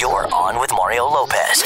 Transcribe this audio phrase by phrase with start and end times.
[0.00, 1.62] You're on with Mario Lopez.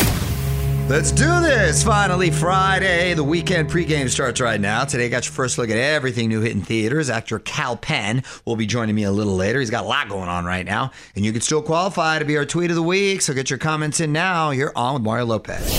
[0.89, 1.85] Let's do this.
[1.85, 3.15] Finally, Friday.
[3.15, 4.85] The weekend pregame starts right now.
[4.85, 7.11] Today, I got your first look at everything new hitting theaters.
[7.11, 9.61] Actor Kal Penn will be joining me a little later.
[9.61, 12.37] He's got a lot going on right now, and you can still qualify to be
[12.37, 13.23] our tweet of the week.
[13.23, 14.51] So get your comments in now.
[14.51, 15.71] You're on with Mario Lopez.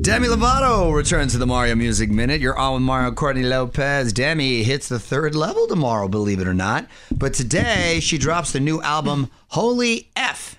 [0.00, 2.40] Demi Lovato returns to the Mario Music Minute.
[2.40, 4.10] You're on with Mario Courtney Lopez.
[4.14, 6.86] Demi hits the third level tomorrow, believe it or not.
[7.14, 10.54] But today, she drops the new album, Holy F.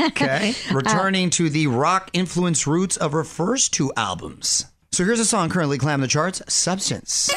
[0.00, 0.54] Okay.
[0.72, 4.66] Returning to the rock influenced roots of her first two albums.
[4.92, 7.30] So here's a song currently climbing the charts Substance.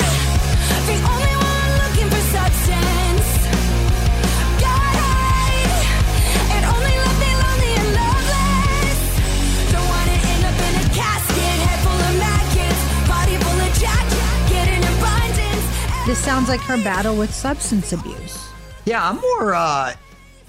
[16.06, 18.50] This sounds like her battle with substance abuse.
[18.86, 19.94] Yeah, I'm more uh,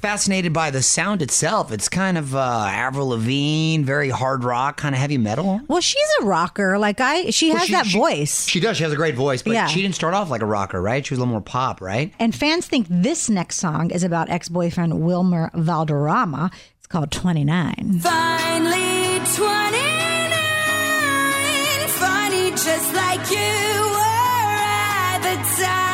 [0.08, 1.72] fascinated by the sound itself.
[1.72, 5.62] It's kind of uh, Avril Lavigne, very hard rock, kind of heavy metal.
[5.66, 6.78] Well, she's a rocker.
[6.78, 8.46] Like I, she Well, has she- that she- voice.
[8.46, 8.76] She does.
[8.76, 9.66] She has a great voice, but Yeah.
[9.66, 11.06] she didn't start off like a rocker, right?
[11.06, 12.12] She was a little more pop, right?
[12.18, 16.50] And fans think this next song is about ex-boyfriend Wilmer Valderrama.
[16.78, 18.00] It's called 29.
[18.00, 25.93] Finally 29, funny just like you were at the time.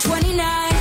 [0.00, 0.72] 29.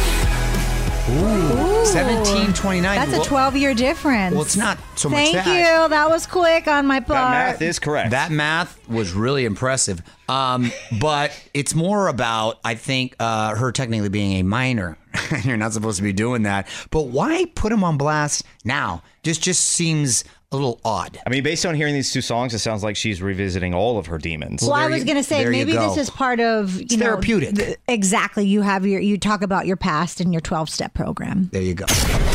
[1.14, 3.10] Ooh, seventeen twenty nine.
[3.10, 4.34] That's a 12-year difference.
[4.34, 5.48] Well, it's not so much Thank that.
[5.84, 5.90] you.
[5.90, 7.10] That was quick on my part.
[7.20, 8.12] That math is correct.
[8.12, 10.02] That math was really impressive.
[10.30, 14.98] Um, but it's more about, I think, uh, her technically being a minor.
[15.44, 16.68] You're not supposed to be doing that.
[16.92, 19.04] But why put him on blast now?
[19.24, 21.20] Just just seems a little odd.
[21.26, 24.08] I mean, based on hearing these two songs, it sounds like she's revisiting all of
[24.08, 24.62] her demons.
[24.62, 27.56] Well, I was going to say maybe this is part of you know therapeutic.
[27.56, 28.46] th- exactly.
[28.46, 31.50] You have your you talk about your past and your 12-step program.
[31.52, 31.86] There you go.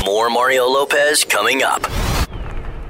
[0.05, 1.82] More Mario Lopez coming up.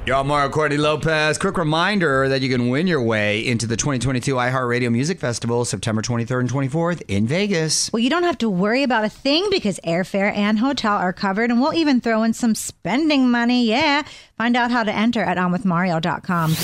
[0.07, 1.37] Y'all, Mario Courtney Lopez.
[1.37, 6.01] Quick reminder that you can win your way into the 2022 iHeartRadio Music Festival, September
[6.01, 7.91] 23rd and 24th in Vegas.
[7.91, 11.51] Well, you don't have to worry about a thing because airfare and hotel are covered,
[11.51, 13.65] and we'll even throw in some spending money.
[13.65, 14.03] Yeah.
[14.37, 16.55] Find out how to enter at onwithmario.com.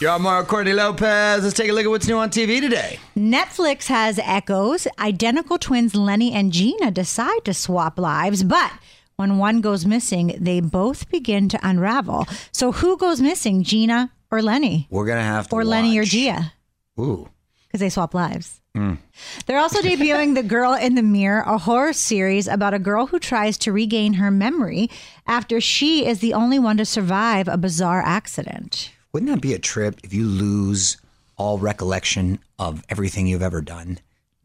[0.00, 1.42] Y'all, Mario Courtney Lopez.
[1.42, 2.98] Let's take a look at what's new on TV today.
[3.18, 4.88] Netflix has echoes.
[4.98, 8.72] Identical twins Leni and Gina decide to swap lives, but
[9.18, 12.26] when one goes missing, they both begin to unravel.
[12.52, 14.86] So who goes missing, Gina or Leni?
[14.90, 15.56] We're going to have to.
[15.56, 16.10] Or Leni or watch.
[16.10, 16.52] Gia?
[17.00, 17.28] Ooh.
[17.66, 18.60] Because they swap lives.
[18.76, 18.98] Mm.
[19.46, 23.18] They're also debuting The Girl in the Mirror, a horror series about a girl who
[23.18, 24.88] tries to regain her memory
[25.26, 28.92] after she is the only one to survive a bizarre accident.
[29.12, 30.96] Wouldn't that be a trip if you lose
[31.36, 33.98] all recollection of everything you've ever done?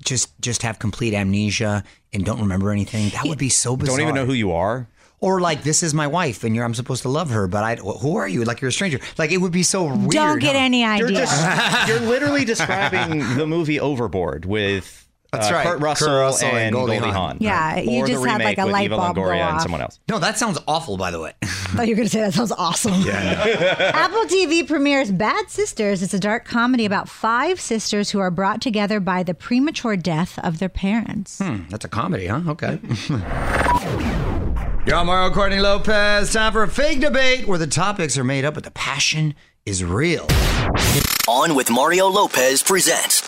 [0.04, 3.10] Just just have complete amnesia and don't remember anything.
[3.10, 3.98] That would be so bizarre.
[3.98, 4.88] Don't even know who you are.
[5.20, 7.76] Or like this is my wife and you're I'm supposed to love her, but I
[7.78, 8.44] who are you?
[8.44, 9.00] Like you're a stranger.
[9.18, 10.12] Like it would be so weird.
[10.12, 10.62] Don't get huh?
[10.62, 11.20] any You're, idea.
[11.20, 15.03] just, you're literally describing the movie Overboard with
[15.34, 15.66] That's uh, right.
[15.66, 17.14] Kurt Russell, Kurt Russell and and Goldie Goldie Hawn.
[17.32, 17.38] Hawn.
[17.42, 17.86] Yeah, Right.
[17.86, 20.00] you Or the just had, like, a light Eva bulb go Longoria and someone else.
[20.08, 21.34] No, that sounds awful, by the way.
[21.42, 22.94] I thought you were going to say that sounds awesome.
[23.10, 26.02] Apple TV premieres Bad Sisters.
[26.04, 30.38] It's a dark comedy about five sisters who are brought together by the premature death
[30.40, 31.40] of their parents.
[31.40, 32.42] Hmm, that's a comedy, huh?
[32.48, 32.80] Okay.
[34.86, 36.34] You're on Mario Courtney Lopez.
[36.34, 39.34] Time for a fake debate where the topics are made up, but the passion
[39.66, 40.28] is real.
[41.28, 43.22] On with Mario Lopez presents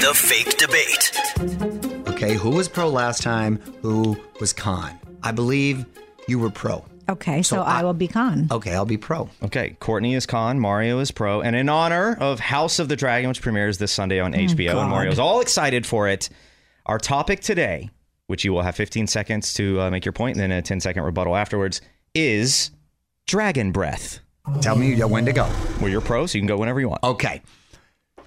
[0.00, 2.08] The Fake Debate.
[2.08, 3.56] Okay, who was pro last time?
[3.82, 4.98] Who was con?
[5.22, 5.84] I believe
[6.26, 6.84] you were pro.
[7.10, 8.48] Okay, so, So I, I- will be con.
[8.50, 9.28] Okay, I'll be pro.
[9.42, 13.28] Okay, Courtney is con, Mario is pro, and in honor of House of the Dragon,
[13.28, 14.80] which premieres this Sunday on HBO, God.
[14.80, 16.30] and Mario's all excited for it.
[16.86, 17.90] Our topic today,
[18.26, 20.80] which you will have 15 seconds to uh, make your point, and then a 10
[20.80, 21.82] second rebuttal afterwards,
[22.14, 22.70] is
[23.26, 24.20] dragon breath.
[24.60, 25.50] Tell me when to go.
[25.80, 27.02] Well, you're pro, so you can go whenever you want.
[27.02, 27.42] Okay.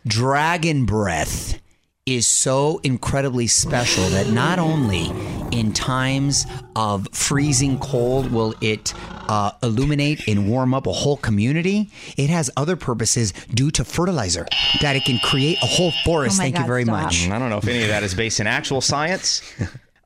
[0.07, 1.59] Dragon breath
[2.05, 5.11] is so incredibly special that not only
[5.51, 8.93] in times of freezing cold will it
[9.29, 14.47] uh, illuminate and warm up a whole community, it has other purposes due to fertilizer
[14.81, 16.35] that it can create a whole forest.
[16.35, 17.03] Oh my Thank you very stop.
[17.03, 17.29] much.
[17.29, 19.41] I don't know if any of that is based in actual science.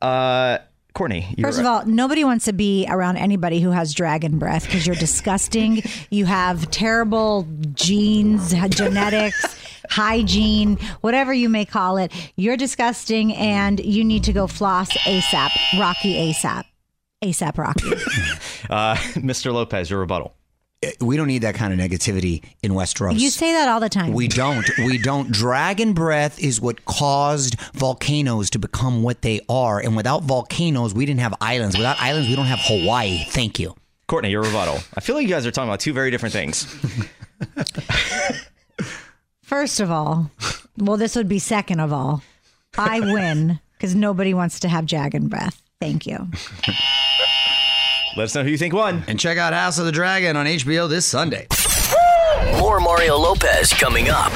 [0.02, 0.58] Uh,
[0.96, 4.86] Courtney, First of all, nobody wants to be around anybody who has dragon breath because
[4.86, 5.82] you're disgusting.
[6.10, 9.44] you have terrible genes, genetics,
[9.90, 12.12] hygiene, whatever you may call it.
[12.36, 15.78] You're disgusting and you need to go floss ASAP.
[15.78, 16.64] Rocky ASAP.
[17.22, 17.90] ASAP Rocky.
[18.70, 19.52] uh, Mr.
[19.52, 20.34] Lopez, your rebuttal.
[20.86, 23.18] Eh, we don't need that kind of negativity in Westeros.
[23.18, 24.12] you say that all the time.
[24.12, 24.66] We don't.
[24.78, 25.30] We don't.
[25.30, 29.80] Dragon breath is what caused volcanoes to become what they are.
[29.80, 31.76] And without volcanoes, we didn't have islands.
[31.76, 33.24] Without islands, we don't have Hawaii.
[33.30, 33.74] Thank you.
[34.06, 34.78] Courtney, your rebuttal.
[34.96, 36.64] I feel like you guys are talking about two very different things.
[39.42, 40.30] First of all,
[40.78, 42.22] well, this would be second of all.
[42.78, 45.60] I win because nobody wants to have dragon breath.
[45.80, 46.28] Thank you.
[48.16, 49.04] Let us know who you think won.
[49.08, 51.46] And check out House of the Dragon on HBO this Sunday.
[52.58, 54.32] More Mario Lopez coming up.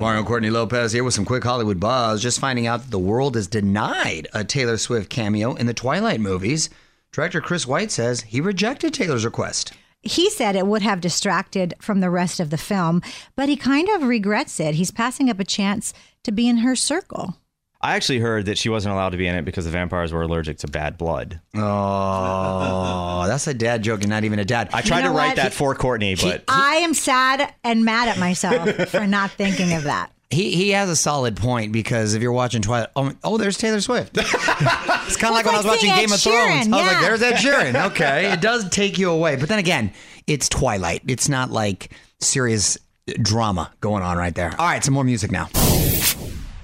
[0.00, 2.22] Mario Courtney Lopez here with some quick Hollywood buzz.
[2.22, 6.20] Just finding out that the world is denied a Taylor Swift cameo in the Twilight
[6.20, 6.70] movies.
[7.10, 9.72] Director Chris Weitz says he rejected Taylor's request.
[10.02, 13.02] He said it would have distracted from the rest of the film,
[13.34, 14.76] but he kind of regrets it.
[14.76, 17.36] He's passing up a chance to be in her circle.
[17.84, 20.22] I actually heard that she wasn't allowed to be in it because the vampires were
[20.22, 21.40] allergic to bad blood.
[21.56, 24.70] Oh, that's a dad joke and not even a dad.
[24.72, 25.36] I tried know to write what?
[25.36, 29.84] that for Courtney, but I am sad and mad at myself for not thinking of
[29.84, 30.12] that.
[30.30, 33.80] He he has a solid point because if you're watching Twilight, oh, oh there's Taylor
[33.80, 34.16] Swift.
[34.16, 36.38] it's kind of like when I was like watching seeing Game Ed of Thrones.
[36.38, 37.00] I was like, yeah.
[37.00, 37.86] there's Ed Sheeran.
[37.92, 39.92] Okay, it does take you away, but then again,
[40.28, 41.02] it's Twilight.
[41.08, 41.90] It's not like
[42.20, 42.78] serious
[43.20, 44.54] drama going on right there.
[44.58, 45.48] All right, some more music now.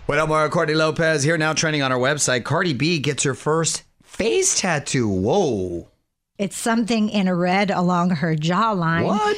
[0.08, 2.43] What up, Mario Courtney Lopez here now trending on our website.
[2.43, 5.06] Cardi B gets her first face tattoo.
[5.06, 5.87] Whoa.
[6.38, 9.05] It's something in red along her jawline.
[9.05, 9.37] What?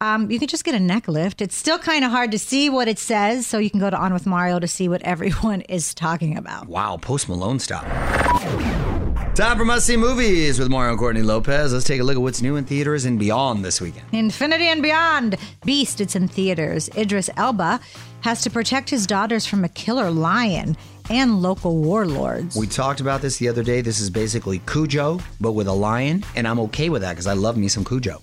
[0.00, 1.42] Um, you can just get a neck lift.
[1.42, 3.96] It's still kind of hard to see what it says, so you can go to
[3.96, 6.68] On with Mario to see what everyone is talking about.
[6.68, 7.82] Wow, Post Malone style.
[9.34, 11.72] Time for must see movies with Mario Courtney Lopez.
[11.72, 14.04] Let's take a look at what's new in theaters and beyond this weekend.
[14.12, 15.36] Infinity and Beyond.
[15.64, 16.90] Beast, it's in theaters.
[16.98, 17.80] Idris Elba
[18.20, 20.76] has to protect his daughters from a killer lion
[21.08, 22.56] and local warlords.
[22.56, 23.80] We talked about this the other day.
[23.80, 27.32] This is basically Cujo, but with a lion, and I'm okay with that because I
[27.32, 28.20] love me some Cujo.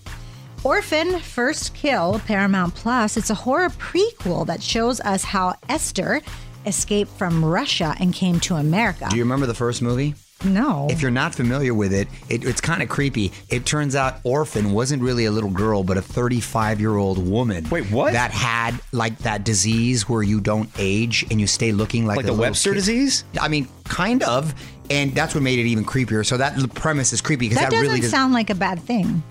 [0.64, 3.18] Orphan First Kill, Paramount Plus.
[3.18, 6.22] It's a horror prequel that shows us how Esther
[6.68, 9.08] escaped from Russia and came to America.
[9.10, 10.14] Do you remember the first movie?
[10.44, 10.88] No.
[10.90, 13.32] If you're not familiar with it, it it's kind of creepy.
[13.50, 17.68] It turns out Orphan wasn't really a little girl, but a 35 year old woman.
[17.70, 18.14] Wait, what?
[18.14, 22.26] That had like that disease where you don't age and you stay looking like like
[22.26, 22.76] the Webster kid.
[22.76, 23.24] disease?
[23.40, 24.54] I mean, kind of.
[24.90, 26.26] And that's what made it even creepier.
[26.26, 28.80] So that premise is creepy because that that, doesn't really does, sound like a bad
[28.80, 29.22] thing.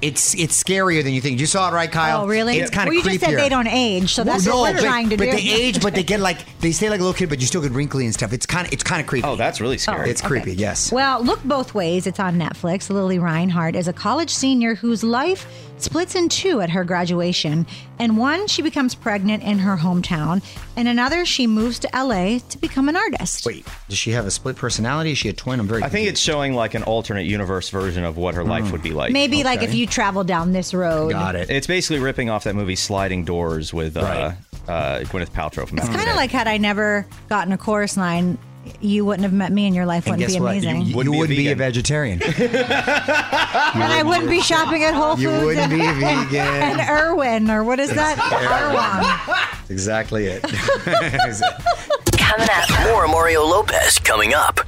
[0.00, 1.40] It's it's scarier than you think.
[1.40, 2.24] You saw it right, Kyle?
[2.24, 2.58] Oh, really?
[2.58, 3.20] It's kind of well, you creepier.
[3.20, 5.30] just said they don't age, so that's no, what we're but, trying to but do.
[5.32, 7.62] they age, but they get like they stay like a little kid, but you still
[7.62, 8.32] get wrinkly and stuff.
[8.32, 9.26] It's kind of it's kind of creepy.
[9.26, 10.10] Oh, that's really scary.
[10.10, 10.54] it's oh, creepy.
[10.54, 10.92] Yes.
[10.92, 12.06] Well, look both ways.
[12.06, 12.90] It's on Netflix.
[12.90, 15.46] Lili Reinhart is a college senior whose life
[15.82, 17.66] splits in two at her graduation.
[17.98, 20.42] And one, she becomes pregnant in her hometown,
[20.76, 23.44] and another, she moves to LA to become an artist.
[23.44, 25.12] Wait, does she have a split personality?
[25.12, 25.60] Is she a twin?
[25.60, 25.82] I'm very.
[25.82, 28.72] I think it's showing like an alternate universe version of what her life hmm.
[28.72, 29.12] would be like.
[29.12, 31.12] Maybe like if you travel down this road.
[31.12, 31.50] got it.
[31.50, 34.36] It's basically ripping off that movie Sliding Doors with uh, Right.
[34.68, 37.96] uh, Gwyneth Paltrow from back It's kind of like had I never gotten a chorus
[37.96, 38.38] line,
[38.80, 40.50] you wouldn't have met me and your life And wouldn't guess be what?
[40.52, 40.82] amazing.
[40.82, 41.58] You, you Wouldn't be a wouldn't be a vegan.
[41.58, 42.22] vegetarian.
[42.22, 45.22] and I wouldn't be shopping at Whole Foods.
[45.22, 46.46] You wouldn't be a and, vegan.
[46.46, 48.18] and Irwin, or what is that?
[48.32, 49.48] Erewhon.
[49.70, 50.42] exactly it.
[52.18, 52.84] coming up.
[52.92, 54.60] More Mario Lopez coming up.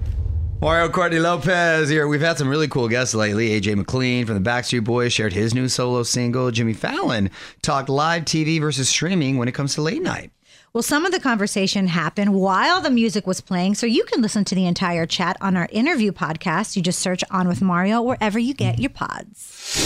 [0.63, 2.07] Mario Courtney Lopez here.
[2.07, 3.61] We've had some really cool guests lately.
[3.61, 6.53] AJ McLean from the Backstreet Boys shared his new solo single.
[6.53, 7.31] Jimmy Fallon
[7.63, 10.31] talked live TV versus streaming when it comes to late night.
[10.73, 14.45] Well, some of the conversation happened while the music was playing, so you can listen
[14.45, 16.77] to the entire chat on our interview podcast.
[16.77, 19.85] You just search On with Mario wherever you get your pods.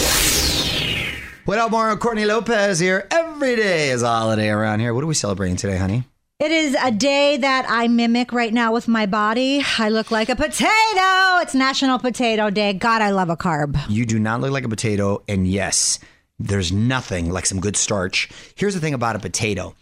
[1.45, 3.07] What up, Mario Courtney Lopez here.
[3.09, 4.93] Every day is a holiday around here.
[4.93, 6.03] What are we celebrating today, honey?
[6.39, 9.63] It is a day that I mimic right now with my body.
[9.79, 11.41] I look like a potato.
[11.41, 12.73] It's National Potato Day.
[12.73, 13.75] God, I love a carb.
[13.89, 15.97] You do not look like a potato, and yes,
[16.37, 18.29] there's nothing like some good starch.
[18.53, 19.73] Here's the thing about a potato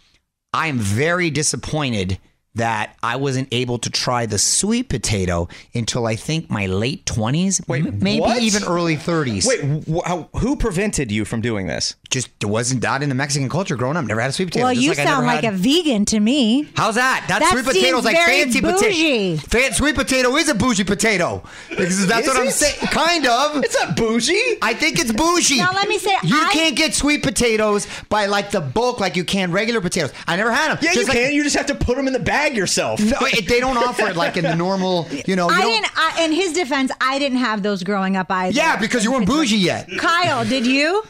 [0.54, 2.18] I am very disappointed
[2.56, 7.66] that I wasn't able to try the sweet potato until I think my late 20s,
[7.68, 8.42] Wait, maybe what?
[8.42, 9.46] even early 30s.
[9.46, 11.94] Wait, wh- how, who prevented you from doing this?
[12.10, 14.04] Just it wasn't that in the Mexican culture growing up.
[14.04, 14.64] Never had a sweet potato.
[14.66, 16.68] Well, just you like sound like had- a vegan to me.
[16.76, 17.24] How's that?
[17.28, 19.36] That's That sweet potatoes seems like very fancy potato.
[19.48, 21.42] Fan- sweet potato is a bougie potato.
[21.68, 22.76] Because that's Is what I'm saying.
[22.90, 23.62] Kind of.
[23.64, 24.56] It's not bougie.
[24.62, 25.58] I think it's bougie.
[25.58, 29.16] Now, let me say, you I- can't get sweet potatoes by like the bulk like
[29.16, 30.12] you can regular potatoes.
[30.26, 30.78] I never had them.
[30.80, 31.34] Yeah, Just you like- can.
[31.34, 33.00] You just have to put them in the bag yourself.
[33.00, 35.06] No, it, they don't offer it like in the normal.
[35.26, 35.48] You know.
[35.50, 35.98] You I didn't.
[35.98, 38.56] I, in his defense, I didn't have those growing up either.
[38.56, 39.88] Yeah, because you weren't bougie yet.
[39.98, 41.02] Kyle, did you?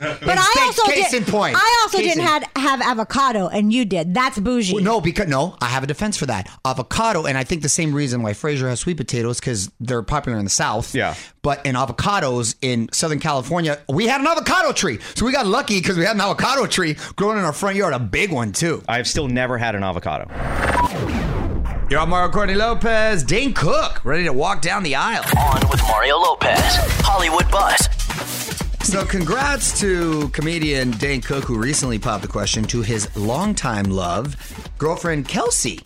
[0.28, 1.56] But I also case did, in point.
[1.56, 4.14] I also Case didn't in- had, have avocado, and you did.
[4.14, 4.74] That's bougie.
[4.74, 6.48] Well, no, because no, I have a defense for that.
[6.64, 10.38] Avocado, and I think the same reason why Fraser has sweet potatoes because they're popular
[10.38, 10.94] in the South.
[10.94, 11.14] Yeah.
[11.42, 15.80] But in avocados in Southern California, we had an avocado tree, so we got lucky
[15.80, 18.82] because we had an avocado tree growing in our front yard, a big one too.
[18.88, 20.26] I've still never had an avocado.
[21.90, 25.24] You're on Mario Courtney Lopez, Dane Cook, ready to walk down the aisle.
[25.38, 26.60] On with Mario Lopez.
[27.00, 27.88] Hollywood Buzz.
[28.88, 34.34] So, congrats to comedian Dane Cook, who recently popped the question to his longtime love,
[34.78, 35.80] girlfriend Kelsey.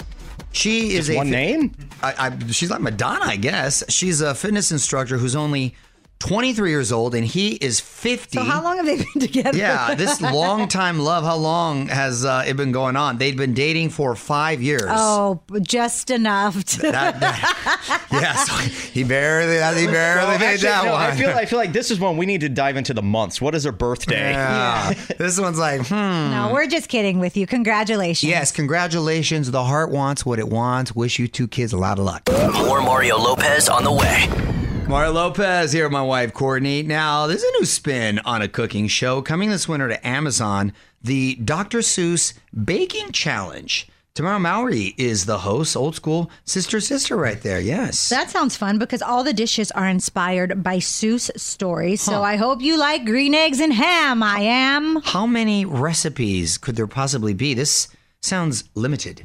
[0.52, 1.74] She is Just a one name?
[2.00, 3.82] I, I, she's like Madonna, I guess.
[3.88, 5.74] She's a fitness instructor who's only
[6.22, 8.38] 23 years old, and he is 50.
[8.38, 9.58] So how long have they been together?
[9.58, 11.24] Yeah, this long time love.
[11.24, 13.18] How long has uh, it been going on?
[13.18, 14.84] They'd been dating for five years.
[14.86, 16.62] Oh, just enough.
[16.62, 18.48] To, That, that, yes,
[18.90, 21.00] he barely, he barely Well, made actually, that no, one.
[21.02, 23.40] I feel, I feel like this is one we need to dive into the months.
[23.40, 24.30] What is her birthday?
[24.30, 24.92] yeah.
[25.18, 25.94] this one's like, hmm.
[25.94, 27.48] no, we're just kidding with you.
[27.48, 28.30] Congratulations.
[28.30, 29.50] Yes, congratulations.
[29.50, 30.94] The heart wants what it wants.
[30.94, 32.22] Wish you two kids a lot of luck.
[32.54, 34.51] More Mario Lopez on the way.
[34.92, 36.82] Mario Lopez here with my wife Courtney.
[36.82, 41.36] Now, there's a new spin on a cooking show coming this winter to Amazon, the
[41.36, 41.78] Dr.
[41.78, 43.88] Seuss Baking Challenge.
[44.14, 47.58] Tamera Mowry is the host, old school sister sister right there.
[47.58, 48.10] Yes.
[48.10, 52.02] That sounds fun because all the dishes are inspired by Seuss stories.
[52.02, 54.22] So I hope you like green eggs and ham.
[54.22, 55.00] I am.
[55.04, 57.54] How many recipes could there possibly be?
[57.54, 57.88] This
[58.20, 59.24] sounds limited.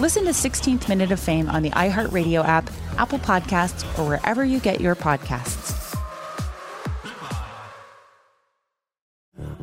[0.00, 4.58] Listen to 16th Minute of Fame on the iHeartRadio app, Apple Podcasts, or wherever you
[4.58, 5.96] get your podcasts.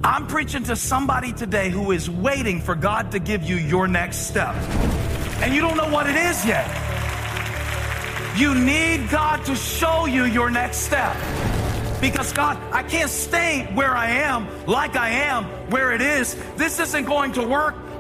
[0.02, 4.28] I'm preaching to somebody today who is waiting for God to give you your next
[4.28, 4.56] step.
[5.42, 6.66] And you don't know what it is yet.
[8.38, 11.14] You need God to show you your next step.
[12.00, 16.38] Because God, I can't stay where I am, like I am, where it is.
[16.56, 17.76] This isn't going to work.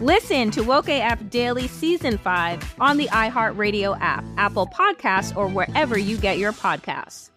[0.00, 5.96] Listen to Woke AF Daily Season 5 on the iHeartRadio app, Apple Podcasts, or wherever
[5.96, 7.30] you get your podcasts.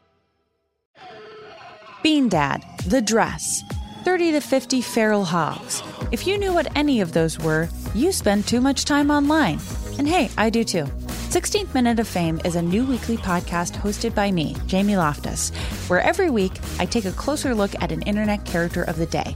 [2.01, 3.61] Bean Dad, The Dress,
[4.05, 5.83] 30 to 50 Feral Hogs.
[6.11, 9.59] If you knew what any of those were, you spend too much time online.
[9.99, 10.85] And hey, I do too.
[11.29, 15.51] 16th Minute of Fame is a new weekly podcast hosted by me, Jamie Loftus,
[15.89, 19.35] where every week I take a closer look at an internet character of the day.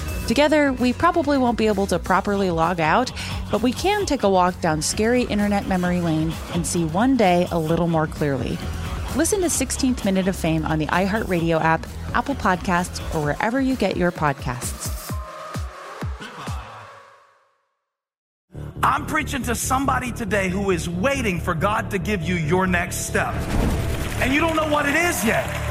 [0.31, 3.11] Together, we probably won't be able to properly log out,
[3.51, 7.49] but we can take a walk down scary internet memory lane and see one day
[7.51, 8.57] a little more clearly.
[9.17, 13.75] Listen to 16th Minute of Fame on the iHeartRadio app, Apple Podcasts, or wherever you
[13.75, 15.13] get your podcasts.
[18.81, 23.05] I'm preaching to somebody today who is waiting for God to give you your next
[23.05, 23.33] step.
[24.21, 25.70] And you don't know what it is yet.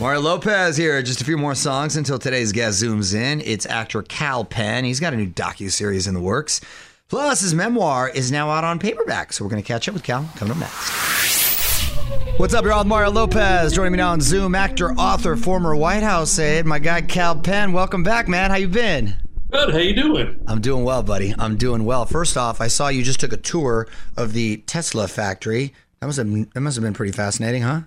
[0.00, 1.00] Mario Lopez here.
[1.02, 3.40] Just a few more songs until today's guest zooms in.
[3.40, 4.84] It's actor Kal Penn.
[4.84, 6.60] He's got a new docu-series in the works.
[7.08, 9.32] Plus, his memoir is now out on paperback.
[9.32, 10.90] So we're going to catch up with Kal coming up next.
[12.38, 12.82] What's up, y'all?
[12.82, 14.56] Mario Lopez joining me now on Zoom.
[14.56, 17.72] Actor, author, former White House aide, my guy Kal Penn.
[17.72, 18.50] Welcome back, man.
[18.50, 19.14] How you been?
[19.52, 19.72] Good.
[19.72, 20.42] How you doing?
[20.48, 21.32] I'm doing well, buddy.
[21.38, 22.04] I'm doing well.
[22.04, 25.72] First off, I saw you just took a tour of the Tesla factory.
[26.00, 27.82] That must have that must have been pretty fascinating, huh?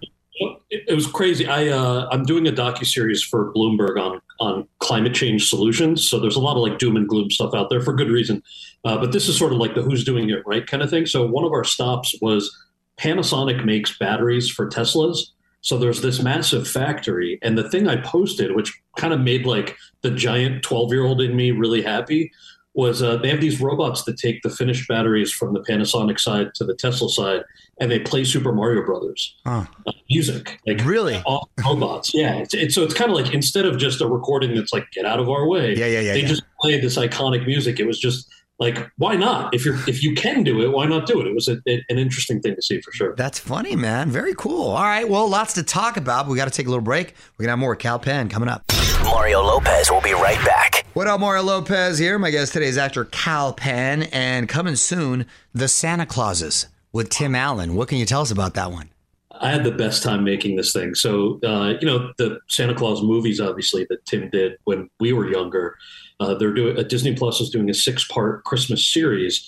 [0.87, 1.47] It, was crazy.
[1.47, 6.07] I uh, I'm doing a docu series for Bloomberg on on climate change solutions.
[6.07, 8.41] So there's a lot of like doom and gloom stuff out there for good reason.
[8.85, 11.05] Uh, but this is sort of like the who's doing it right kind of thing.
[11.05, 12.55] So one of our stops was
[12.97, 15.19] Panasonic makes batteries for Teslas.
[15.61, 19.75] So there's this massive factory, and the thing I posted, which kind of made like
[20.01, 22.31] the giant 12 year old in me really happy,
[22.77, 26.53] was uh, they have these robots that take the finished batteries from the Panasonic side
[26.55, 27.41] to the Tesla side,
[27.81, 29.65] and they play Super Mario Brothers Huh.
[29.87, 30.59] uh, music.
[30.65, 32.13] Like really, all robots.
[32.13, 34.89] Yeah, it's, it's so it's kind of like instead of just a recording that's like
[34.91, 35.75] get out of our way.
[35.75, 36.27] Yeah, yeah, yeah, They yeah.
[36.27, 37.79] just played this iconic music.
[37.79, 39.53] It was just like why not?
[39.55, 41.25] If you're if you can do it, why not do it?
[41.27, 43.15] It was a, an interesting thing to see for sure.
[43.15, 44.11] That's funny, man.
[44.11, 44.69] Very cool.
[44.69, 46.27] All right, well, lots to talk about.
[46.27, 47.15] We got to take a little break.
[47.37, 48.63] We're gonna have more Kal Penn coming up.
[49.03, 50.66] Mario Lopez will be right back.
[50.97, 52.17] What up, Mario Lopez here.
[52.17, 57.35] My guest today is actor Kal Penn, and coming soon, The Santa Clauses with Tim
[57.35, 57.75] Allen.
[57.75, 58.89] What can you tell us about that one?
[59.29, 60.95] I had the best time making this thing.
[60.95, 65.29] So, uh, you know, the Santa Claus movies, obviously, that Tim did when we were
[65.29, 65.77] younger.
[66.19, 69.47] Uh, they're doing uh, Disney Plus is doing a six part Christmas series,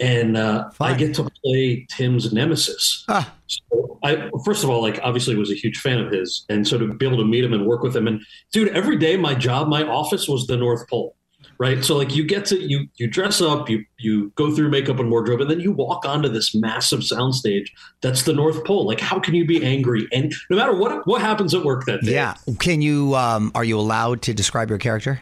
[0.00, 3.04] and uh, I get to play Tim's nemesis.
[3.46, 6.78] So I first of all, like, obviously, was a huge fan of his, and so
[6.78, 8.20] to be able to meet him and work with him, and
[8.52, 11.16] dude, every day my job, my office was the North Pole
[11.58, 14.98] right so like you get to you you dress up you you go through makeup
[14.98, 17.68] and wardrobe and then you walk onto this massive soundstage
[18.00, 21.20] that's the north pole like how can you be angry and no matter what what
[21.20, 22.34] happens at work that day Yeah.
[22.58, 23.14] Can you?
[23.14, 25.20] Um, are you allowed to describe your character?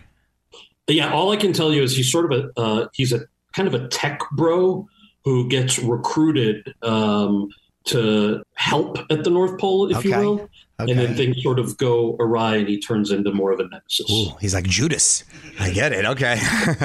[0.89, 3.21] yeah all i can tell you is he's sort of a uh, he's a
[3.55, 4.87] kind of a tech bro
[5.25, 7.49] who gets recruited um,
[7.85, 10.25] to help at the north pole if you Okay.
[10.25, 10.49] will
[10.81, 14.11] and then things sort of go awry and he turns into more of a nemesis
[14.11, 15.23] Ooh, he's like Judas.
[15.61, 16.05] I get it.
[16.05, 16.33] Okay.
[16.69, 16.77] All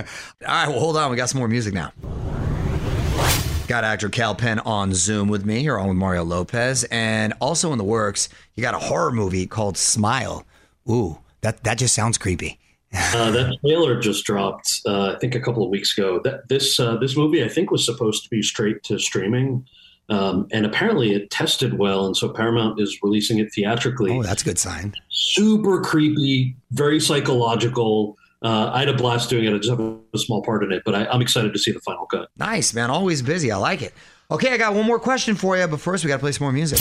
[0.48, 0.68] right.
[0.68, 1.10] Well, hold on.
[1.10, 1.92] We got some more music now.
[3.68, 5.60] Got actor Kal Penn on Zoom with me.
[5.62, 9.46] You're on with Mario Lopez, and also in the works, you got a horror movie
[9.46, 10.44] called Smile.
[10.90, 12.60] Ooh, that that just sounds creepy.
[12.94, 16.20] Uh, that trailer just dropped, uh, I think, a couple of weeks ago.
[16.24, 19.66] That this uh, this movie, I think, was supposed to be straight to streaming,
[20.10, 24.18] um, and apparently it tested well, and so Paramount is releasing it theatrically.
[24.18, 24.96] Oh, that's a good sign.
[25.10, 28.18] Super creepy, very psychological.
[28.42, 29.54] Uh, I had a blast doing it.
[29.54, 31.82] I just have a small part in it, but I, I'm excited to see the
[31.82, 32.30] final cut.
[32.38, 32.90] Nice, man.
[32.90, 33.52] Always busy.
[33.52, 33.94] I like it.
[34.32, 36.46] Okay, I got one more question for you, but first we got to play some
[36.46, 36.80] more music.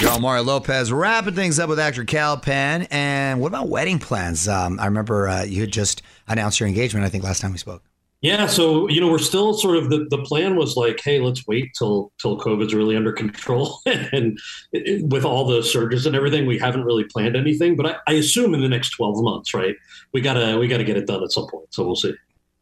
[0.00, 2.86] Y'all, Mario Lopez wrapping things up with actor Kal Penn.
[2.92, 4.46] And what about wedding plans?
[4.46, 7.58] Um, I remember uh, you had just announced your engagement, I think, last time we
[7.58, 7.82] spoke.
[8.20, 11.46] Yeah, so you know we're still sort of the, the plan was like, hey, let's
[11.46, 14.38] wait till till COVID's really under control, and
[14.72, 17.76] it- it- with all the surges and everything, we haven't really planned anything.
[17.76, 19.76] But I, I assume in the next twelve months, right?
[20.12, 21.72] We gotta we gotta get it done at some point.
[21.72, 22.12] So we'll see.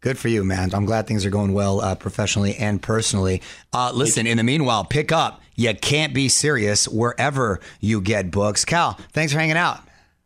[0.07, 0.73] Good for you, man.
[0.73, 3.43] I'm glad things are going well uh, professionally and personally.
[3.73, 8.65] Uh, listen, in the meanwhile, pick up You Can't Be Serious wherever you get books.
[8.65, 9.81] Kal, thanks for hanging out.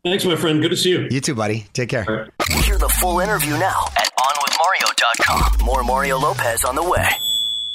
[0.05, 0.61] Thanks, my friend.
[0.61, 1.09] Good to see you.
[1.11, 1.65] You too, buddy.
[1.73, 2.05] Take care.
[2.51, 5.65] Hear the full interview now at OnWithMario.com.
[5.65, 7.09] More Mario Lopez on the way.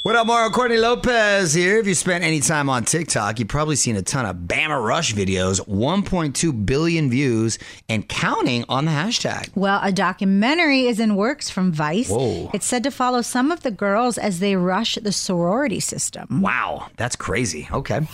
[0.06, 1.78] What up, Mario Courtney Lopez here.
[1.78, 5.12] If you spent any time on TikTok, you've probably seen a ton of Bama Rush
[5.14, 9.50] videos, 1.2 billion views, and counting on the hashtag.
[9.56, 12.08] Well, a documentary is in works from Vice.
[12.08, 12.52] Whoa.
[12.54, 16.40] It's said to follow some of the girls as they rush the sorority system.
[16.40, 17.68] Wow, that's crazy.
[17.72, 18.06] Okay.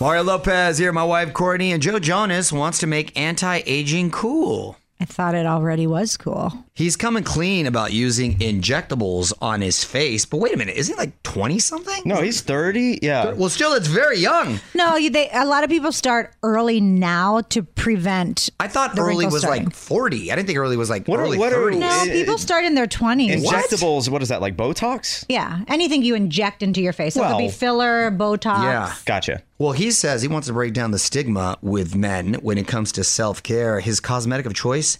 [0.00, 4.78] Mario Lopez here, my wife Courtney, and Joe Jonas wants to make anti aging cool.
[5.00, 6.52] I thought it already was cool.
[6.74, 10.24] He's coming clean about using injectables on his face.
[10.24, 12.02] But wait a minute, isn't he like 20 something?
[12.04, 13.00] No, he's 30.
[13.02, 13.32] Yeah.
[13.32, 14.60] Well, still, it's very young.
[14.74, 18.50] No, you- they, a lot of people start early now to prevent.
[18.60, 19.64] I thought the early wrinkles was starting.
[19.64, 20.32] like 40.
[20.32, 21.78] I didn't think early was like What are- early what are- 30s.
[21.80, 23.42] No, people start in their 20s.
[23.44, 25.24] Injectables, what is that, like Botox?
[25.28, 27.14] Yeah, anything you inject into your face.
[27.14, 28.62] So it could be Well, filler, Botox.
[28.62, 28.94] Yeah.
[29.06, 29.42] Gotcha.
[29.64, 32.92] Well, he says he wants to break down the stigma with men when it comes
[32.92, 33.80] to self care.
[33.80, 34.98] His cosmetic of choice,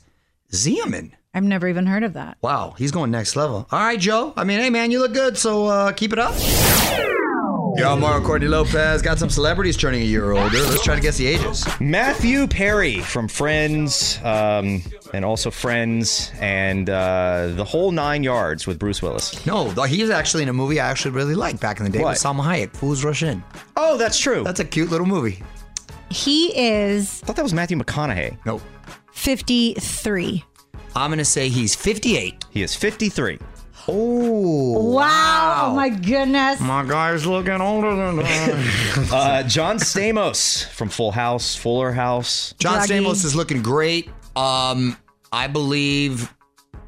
[0.52, 1.10] Xeomin.
[1.34, 2.38] I've never even heard of that.
[2.40, 3.68] Wow, he's going next level.
[3.70, 4.32] All right, Joe.
[4.38, 6.32] I mean, hey, man, you look good, so uh, keep it up.
[7.76, 10.58] Yo, Mario Courtney Lopez got some celebrities turning a year older.
[10.62, 11.66] Let's try to guess the ages.
[11.80, 14.80] Matthew Perry from Friends, um,
[15.12, 19.44] and also Friends, and uh, the whole nine yards with Bruce Willis.
[19.44, 22.00] No, though he actually in a movie I actually really liked back in the day
[22.00, 22.10] What?
[22.10, 23.42] with Salma Hayek, Fools Rush In.
[23.76, 24.44] Oh, that's true.
[24.44, 25.42] That's a cute little movie.
[26.10, 28.38] He is I thought that was Matthew McConaughey.
[28.46, 28.62] Nope.
[29.12, 30.44] 53.
[30.94, 32.44] I'm going to say he's 58.
[32.50, 33.38] He is 53.
[33.86, 34.92] Oh.
[34.94, 35.68] Wow.
[35.70, 36.60] Oh my goodness.
[36.60, 39.08] My guy's looking older than that.
[39.12, 42.54] Uh, John Stamos from Full House, Fuller House.
[42.58, 43.00] John Druggy.
[43.00, 44.08] Stamos is looking great.
[44.36, 44.96] Um,
[45.32, 46.32] I believe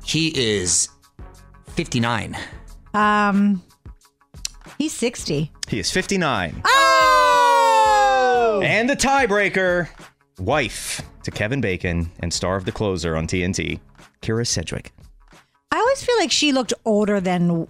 [0.04, 0.88] he is
[1.68, 2.36] 59.
[2.94, 3.62] Um,
[4.78, 5.52] he's 60.
[5.68, 6.62] He is 59.
[6.64, 8.60] Oh!
[8.64, 9.88] And the tiebreaker,
[10.38, 13.80] wife to Kevin Bacon and star of The Closer on TNT,
[14.22, 14.92] Kyra Sedgwick.
[15.76, 17.66] I always feel like she looked older than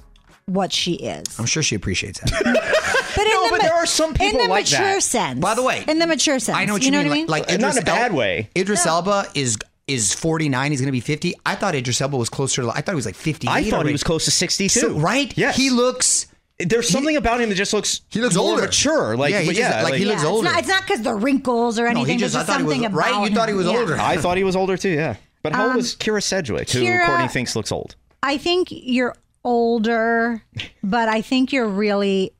[0.46, 1.24] what she is.
[1.40, 2.32] I'm sure she appreciates that.
[3.16, 5.02] But in No, the but ma- there are some people in the like mature that.
[5.02, 5.40] sense.
[5.40, 7.08] By the way, in the mature sense, I know what you you, know mean.
[7.08, 7.26] what I mean.
[7.28, 8.50] Like, like Not in a bad El- way.
[8.54, 10.70] Idris Elba is is 49.
[10.70, 11.34] He's going to be 50.
[11.46, 12.70] I thought Idris Elba was closer to.
[12.70, 13.50] I thought he was like 58.
[13.50, 13.88] I thought already.
[13.88, 14.68] he was close to 62.
[14.80, 15.32] So, right?
[15.36, 15.56] Yes.
[15.56, 16.26] He looks.
[16.58, 18.62] There's something about him that just looks He looks more older.
[18.62, 19.16] mature.
[19.16, 20.50] Like, Yeah, he but just- yeah, like, he looks Yeah, older.
[20.54, 22.02] It's not, because the wrinkles or anything.
[22.02, 22.18] No, he anything.
[22.18, 23.10] just- There's I just thought he was- something right?
[23.12, 23.78] about You thought he was Yeah.
[23.78, 23.96] older.
[23.98, 24.90] I thought he was older too.
[24.90, 25.16] Yeah.
[25.50, 27.94] But how old Um, is Kyra Sedgwick, who Kyra- Courtney thinks looks old?
[28.22, 30.42] I think you're older,
[30.82, 32.32] but I think you're really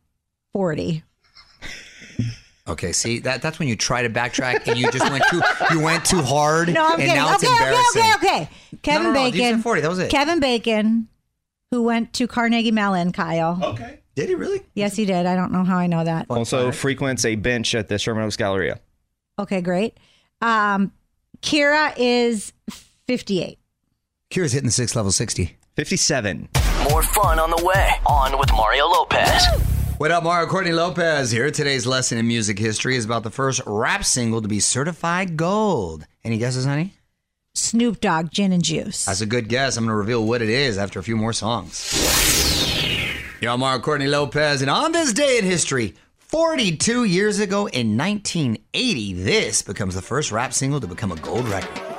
[0.53, 1.05] 40.
[2.69, 5.41] Okay, see that that's when you try to backtrack and you just went too
[5.71, 7.15] you went too hard No, I'm and kidding.
[7.15, 8.03] now it's okay, okay, embarrassing.
[8.17, 8.49] okay, okay.
[8.83, 9.55] Kevin no, no, you Bacon.
[9.59, 10.11] said 40, that was it.
[10.11, 11.07] Kevin Bacon,
[11.71, 13.57] who went to Carnegie Mellon, Kyle.
[13.63, 14.01] Okay.
[14.17, 14.63] Did he really?
[14.75, 15.27] Yes, he did.
[15.27, 16.27] I don't know how I know that.
[16.29, 18.81] Also frequents a bench at the Sherman Oaks Galleria.
[19.39, 19.97] Okay, great.
[20.43, 20.91] Um,
[21.43, 22.53] Kyra is
[23.07, 23.59] 58.
[24.31, 25.57] Kyra's hitting the sixth level 60.
[25.77, 26.49] 57.
[26.91, 27.91] More fun on the way.
[28.07, 29.47] On with Mario Lopez.
[29.99, 31.51] What up, Mario Courtney Lopez here.
[31.51, 36.07] Today's lesson in music history is about the first rap single to be certified gold.
[36.25, 36.95] Any guesses, honey?
[37.55, 39.07] Snoop Dogg, Gin and Juice.
[39.07, 39.77] That's a good guess.
[39.77, 41.93] I'm going to reveal what it is after a few more songs.
[43.41, 47.97] Yo, I'm Mario Courtney Lopez, and on this day in history, 42 years ago in
[47.97, 51.96] 1980, this becomes the first rap single to become a gold record.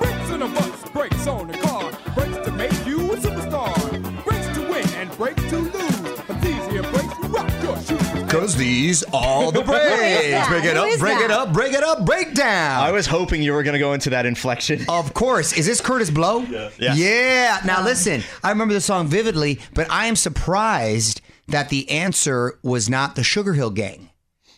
[8.27, 10.47] Because these are the breaks.
[10.49, 11.31] Break it Who up, is break it that?
[11.31, 12.81] up, break it up, break down.
[12.83, 14.85] I was hoping you were going to go into that inflection.
[14.89, 15.53] Of course.
[15.53, 16.39] Is this Kurtis Blow?
[16.41, 16.69] Yeah.
[16.95, 17.59] Yeah.
[17.65, 22.57] Now um, listen, I remember the song vividly, but I am surprised that the answer
[22.63, 24.09] was not the Sugarhill Gang.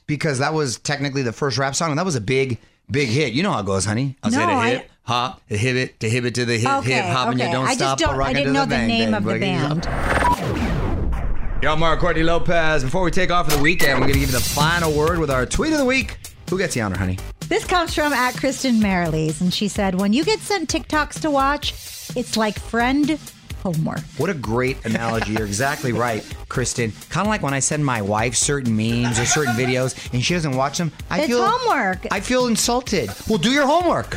[0.07, 2.57] Because that was technically the first rap song, and that was a big,
[2.89, 3.33] big hit.
[3.33, 4.17] You know how it goes, honey.
[4.23, 6.57] I said No, a I- hip, hop, a hip it, to hip it to the
[6.57, 7.53] hip, Okay, hip, hop, and you okay.
[7.53, 7.99] don't I just stop.
[7.99, 10.68] don't- I didn't know the bang, name bang, of the breaking band.
[11.61, 12.85] I'm Mark Courtney Lopez.
[12.85, 15.19] Before we take off for the weekend, we're going to give you the final word
[15.19, 16.17] with our tweet of the week.
[16.49, 17.17] Who gets the honor, honey?
[17.49, 21.29] This comes from at Kristen Marilees, and she said, "When you get sent TikToks to
[21.29, 21.73] watch,
[22.15, 23.19] it's like friend
[23.61, 25.33] homework." What a great analogy.
[25.33, 26.91] You're exactly right, Kristen.
[27.09, 30.33] Kind of like when I send my wife certain memes or certain videos and she
[30.33, 30.91] doesn't watch them.
[31.09, 32.07] I It's feel homework.
[32.11, 33.09] I feel insulted.
[33.27, 34.15] Well, do your homework.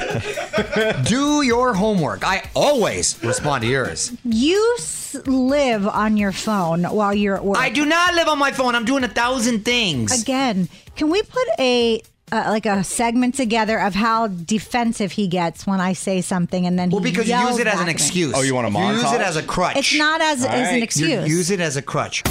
[1.04, 2.24] do your homework.
[2.24, 4.12] I always respond to yours.
[4.24, 7.58] You s- live on your phone while you're at work.
[7.58, 8.74] I do not live on my phone.
[8.74, 10.22] I'm doing a thousand things.
[10.22, 12.02] Again, can we put a
[12.32, 16.78] uh, like a segment together of how defensive he gets when I say something and
[16.78, 18.32] then Well, he because you use it as an excuse.
[18.34, 19.76] Oh, you want a You use it as a crutch.
[19.76, 21.28] It's not as, All as an excuse.
[21.28, 22.22] You use it as a crutch.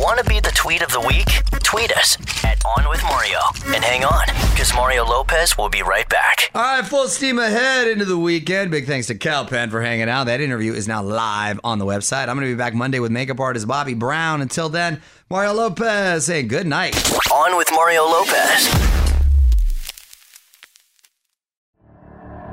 [0.00, 1.26] Want to be the tweet of the week?
[1.64, 3.40] Tweet us at On With Mario.
[3.66, 6.50] And hang on, because Mario Lopez will be right back.
[6.54, 8.70] All right, full steam ahead into the weekend.
[8.70, 10.24] Big thanks to Kal Penn for hanging out.
[10.24, 12.28] That interview is now live on the website.
[12.28, 14.40] I'm going to be back Monday with makeup artist Bobbi Brown.
[14.40, 16.94] Until then, Mario Lopez saying good night.
[17.32, 18.87] On with Mario Lopez.